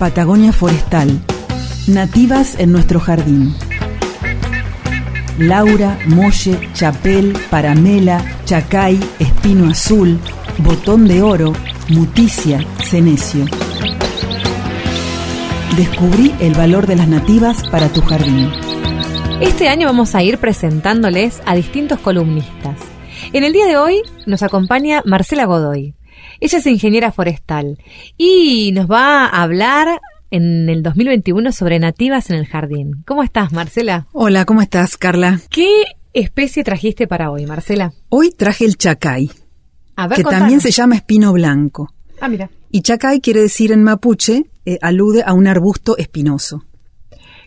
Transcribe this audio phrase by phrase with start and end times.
[0.00, 1.20] Patagonia Forestal.
[1.86, 3.54] Nativas en nuestro jardín.
[5.36, 10.18] Laura, Molle, Chapel, Paramela, Chacay, Espino Azul,
[10.56, 11.52] Botón de Oro,
[11.90, 13.44] Muticia, Cenecio.
[15.76, 18.50] Descubrí el valor de las nativas para tu jardín.
[19.42, 22.89] Este año vamos a ir presentándoles a distintos columnistas.
[23.32, 25.94] En el día de hoy nos acompaña Marcela Godoy.
[26.40, 27.78] Ella es ingeniera forestal
[28.18, 30.00] y nos va a hablar
[30.32, 33.04] en el 2021 sobre nativas en el jardín.
[33.06, 34.08] ¿Cómo estás, Marcela?
[34.10, 35.40] Hola, ¿cómo estás, Carla?
[35.48, 37.92] ¿Qué especie trajiste para hoy, Marcela?
[38.08, 39.30] Hoy traje el chacay,
[40.16, 41.94] que también se llama espino blanco.
[42.20, 42.50] Ah, mira.
[42.72, 46.64] Y chacay quiere decir en mapuche, eh, alude a un arbusto espinoso.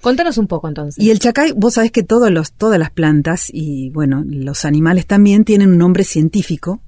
[0.00, 1.02] Contanos un poco entonces.
[1.02, 5.06] Y el chacay, vos sabés que todos los, todas las plantas y bueno, los animales
[5.06, 6.80] también tienen un nombre científico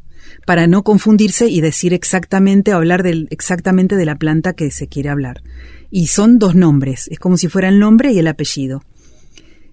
[0.47, 5.09] para no confundirse y decir exactamente, hablar del, exactamente de la planta que se quiere
[5.09, 5.43] hablar.
[5.91, 8.83] Y son dos nombres, es como si fuera el nombre y el apellido.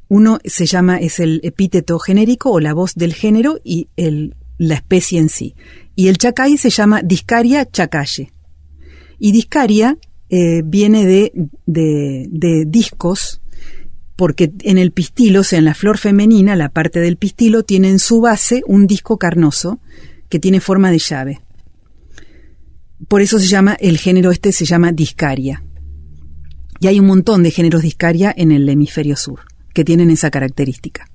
[0.10, 4.76] Uno se llama, es el epíteto genérico o la voz del género y el, la
[4.76, 5.56] especie en sí.
[5.96, 8.32] Y el chacay se llama Discaria chacaye.
[9.20, 9.98] Y Discaria
[10.30, 11.32] eh, viene de,
[11.66, 13.42] de, discos,
[14.16, 17.90] porque en el pistilo, o sea, en la flor femenina, la parte del pistilo tiene
[17.90, 19.80] en su base un disco carnoso
[20.30, 21.42] que tiene forma de llave.
[23.08, 25.64] Por eso se llama, el género este se llama discaria.
[26.80, 29.42] Y hay un montón de géneros discaria en el hemisferio sur
[29.74, 31.08] que tienen esa característica.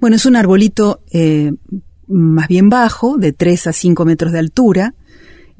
[0.00, 1.52] Bueno, es un arbolito eh,
[2.06, 4.94] más bien bajo, de 3 a 5 metros de altura,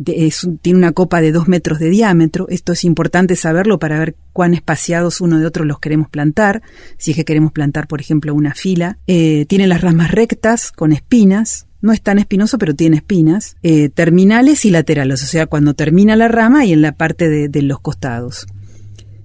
[0.03, 2.47] tiene una copa de 2 metros de diámetro.
[2.49, 6.63] Esto es importante saberlo para ver cuán espaciados uno de otro los queremos plantar,
[6.97, 8.99] si es que queremos plantar, por ejemplo, una fila.
[9.07, 13.89] Eh, tiene las ramas rectas, con espinas, no es tan espinoso, pero tiene espinas, eh,
[13.89, 17.81] terminales y laterales, o sea, cuando termina la rama y en la parte de, los
[17.81, 18.47] costados.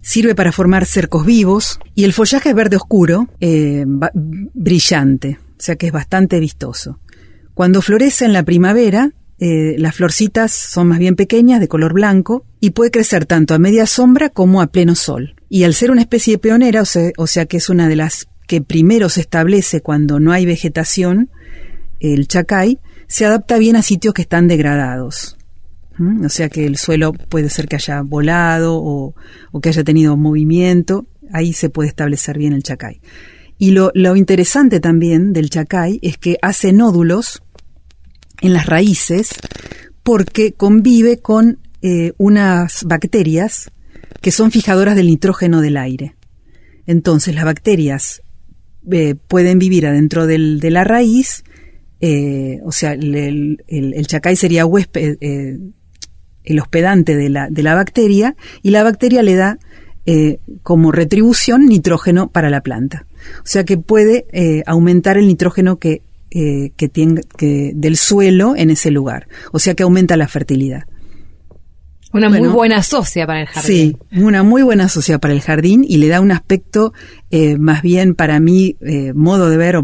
[0.02, 3.86] Sirve para formar cercos vivos y el follaje es verde oscuro, eh,
[4.54, 7.00] brillante, o sea que es bastante vistoso.
[7.54, 12.46] Cuando florece en la primavera, eh, las florcitas son más bien pequeñas, de color blanco,
[12.60, 15.36] y puede crecer tanto a media sombra como a pleno sol.
[15.50, 18.28] Y al ser una especie pionera, o sea, o sea que es una de las
[18.48, 21.30] que primero se establece cuando no hay vegetación,
[22.00, 25.38] el chacay, se adapta bien a sitios que están degradados.
[26.24, 29.14] O sea que el suelo puede ser que haya volado o,
[29.62, 33.00] que haya tenido movimiento, ahí se puede establecer bien el chacay.
[33.60, 37.43] Y lo, interesante también del chacay es que hace nódulos
[38.44, 39.30] en las raíces
[40.04, 43.72] porque convive con eh, unas bacterias
[44.22, 46.16] que son fijadoras del nitrógeno del aire.
[46.86, 48.22] Entonces las bacterias
[48.92, 51.44] eh, pueden vivir adentro del, de la raíz
[52.02, 53.58] eh, o sea, el,
[54.08, 59.58] chacay sería huésped, el hospedante de la, de la, bacteria y la bacteria le da
[60.64, 63.06] como retribución nitrógeno para la planta.
[63.38, 64.26] O sea que puede
[64.66, 66.02] aumentar el nitrógeno que,
[66.34, 69.28] que tiene, que, del suelo en ese lugar.
[69.52, 70.84] O sea que aumenta la fertilidad.
[72.12, 73.98] Una muy buena socia para el jardín.
[74.12, 76.94] Sí, una muy buena socia para el jardín y le da un aspecto
[77.58, 78.78] más bien para mí,
[79.16, 79.78] modo de ver,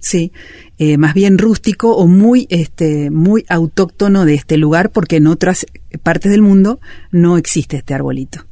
[0.00, 0.32] Sí,
[0.78, 5.66] eh, más bien rústico o muy, este, muy autóctono de este lugar, porque en otras
[6.02, 6.80] partes del mundo
[7.12, 8.46] no existe este arbolito.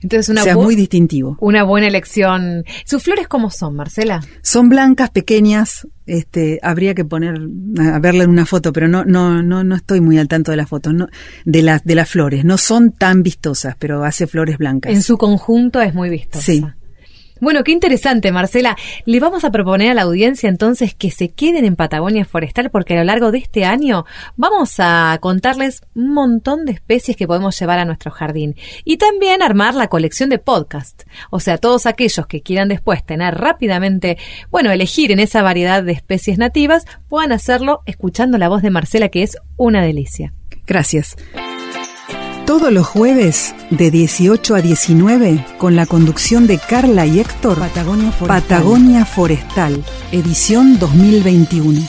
[0.00, 1.36] Entonces una o sea, muy distintivo.
[1.40, 2.64] Una buena elección.
[2.84, 4.20] ¿Sus flores cómo son, Marcela?
[4.42, 5.86] Son blancas, pequeñas.
[6.06, 7.34] Este, habría que poner
[7.78, 10.58] a verla en una foto, pero no, no, no, no estoy muy al tanto de
[10.58, 11.08] las fotos, no,
[11.44, 12.44] de las, de las flores.
[12.44, 14.92] No son tan vistosas, pero hace flores blancas.
[14.92, 16.44] En su conjunto es muy vistosa.
[16.44, 16.64] Sí.
[17.44, 18.74] Bueno, qué interesante, Marcela.
[19.04, 22.94] Le vamos a proponer a la audiencia entonces que se queden en Patagonia Forestal porque
[22.94, 24.06] a lo largo de este año
[24.38, 28.56] vamos a contarles un montón de especies que podemos llevar a nuestro jardín
[28.86, 31.02] y también armar la colección de podcast.
[31.28, 34.16] O sea, todos aquellos que quieran después tener rápidamente,
[34.50, 39.10] bueno, elegir en esa variedad de especies nativas, puedan hacerlo escuchando la voz de Marcela
[39.10, 40.32] que es una delicia.
[40.66, 41.14] Gracias.
[42.46, 47.58] Todos los jueves de 18 a 19 con la conducción de Carla y Héctor.
[48.26, 49.82] Patagonia Forestal,
[50.12, 51.80] edición 2021.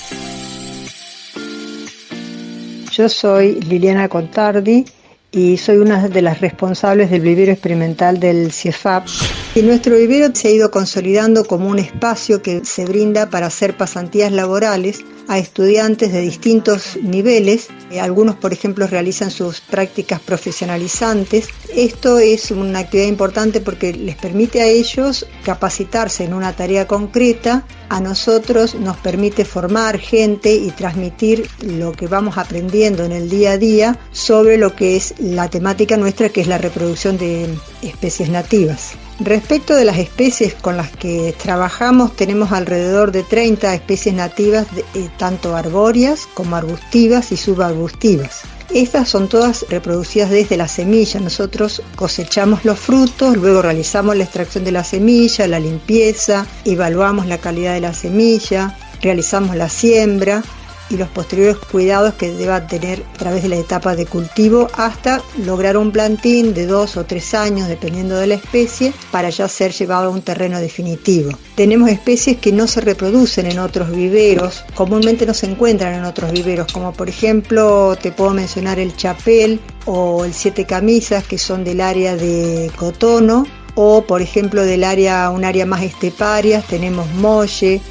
[2.89, 4.85] Yo soy Liliana Contardi
[5.29, 9.07] y soy una de las responsables del vivero experimental del CIEFAP
[9.55, 13.77] Y nuestro vivero se ha ido consolidando como un espacio que se brinda para hacer
[13.77, 17.69] pasantías laborales a estudiantes de distintos niveles.
[17.89, 21.47] Eh, algunos, por ejemplo, realizan sus prácticas profesionalizantes.
[21.73, 27.65] Esto es una actividad importante porque les permite a ellos capacitarse en una tarea concreta.
[27.87, 33.51] A nosotros nos permite formar gente y transmitir lo que vamos aprendiendo en el día
[33.51, 37.47] a día sobre lo que es la temática nuestra, que es la reproducción de
[37.81, 38.97] especies nativas.
[39.19, 45.09] Respecto de las especies con las que trabajamos, tenemos alrededor de 30 especies nativas, eh,
[45.17, 48.41] tanto arbóreas como arbustivas y subarbustivas.
[48.73, 51.21] Estas son todas reproducidas desde la semilla.
[51.21, 57.37] Nosotros cosechamos los frutos, luego realizamos la extracción de la semilla, la limpieza, evaluamos la
[57.37, 60.43] calidad de la semilla, realizamos la siembra,
[60.89, 65.21] y los posteriores cuidados que deba tener a través de la etapa de cultivo hasta
[65.43, 69.71] lograr un plantín de dos o tres años dependiendo de la especie para ya ser
[69.71, 71.31] llevado a un terreno definitivo.
[71.55, 76.31] Tenemos especies que no se reproducen en otros viveros, comúnmente no se encuentran en otros
[76.31, 81.63] viveros, como por ejemplo te puedo mencionar el chapel o el siete camisas que son
[81.63, 83.45] del área de cotono
[83.75, 87.81] o por ejemplo del área un área más esteparia tenemos molle,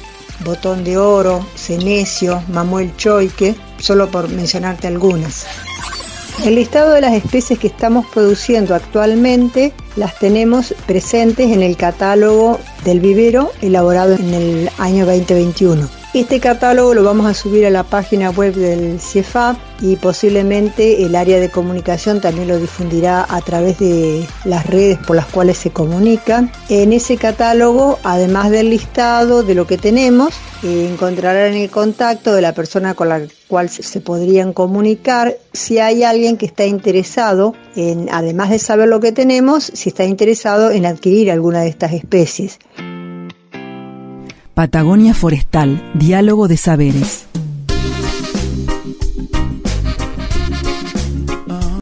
[0.43, 5.45] Botón de Oro, Cenecio, Mamuel Choique, solo por mencionarte algunas.
[6.43, 12.59] El listado de las especies que estamos produciendo actualmente las tenemos presentes en el catálogo
[12.83, 16.04] del vivero elaborado en el año 2021.
[16.15, 21.13] Este catálogo lo vamos a subir a la página web del CIEFAP y posiblemente el
[21.13, 25.71] área de comunicación también lo difundirá a través de las redes por las cuales se
[25.71, 26.53] comunican.
[26.69, 30.33] En ese catálogo, además del listado de lo que tenemos,
[30.63, 33.19] eh, encontrarán el contacto de la persona con la
[33.49, 39.01] cual se podrían comunicar si hay alguien que está interesado en, además de saber lo
[39.01, 42.57] que tenemos, si está interesado en adquirir alguna de estas especies.
[44.55, 47.25] Patagonia Forestal, Diálogo de Saberes.